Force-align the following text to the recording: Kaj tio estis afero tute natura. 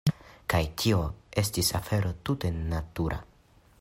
Kaj 0.53 0.61
tio 0.83 1.01
estis 1.43 1.69
afero 1.81 2.15
tute 2.31 2.51
natura. 2.73 3.21